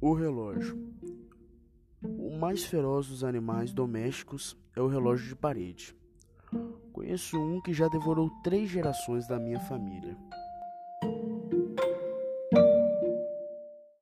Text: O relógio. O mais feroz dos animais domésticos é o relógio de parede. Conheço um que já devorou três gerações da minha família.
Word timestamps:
O 0.00 0.14
relógio. 0.14 0.78
O 2.00 2.38
mais 2.38 2.64
feroz 2.64 3.08
dos 3.08 3.24
animais 3.24 3.72
domésticos 3.72 4.56
é 4.76 4.80
o 4.80 4.86
relógio 4.86 5.28
de 5.28 5.34
parede. 5.34 5.96
Conheço 6.92 7.36
um 7.36 7.60
que 7.60 7.72
já 7.72 7.88
devorou 7.88 8.30
três 8.44 8.70
gerações 8.70 9.26
da 9.26 9.40
minha 9.40 9.58
família. 9.58 10.16